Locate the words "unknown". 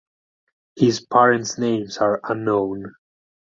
2.23-2.91